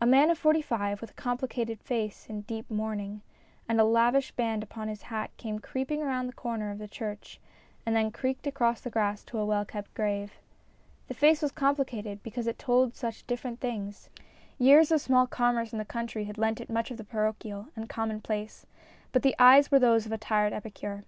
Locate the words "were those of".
19.70-20.12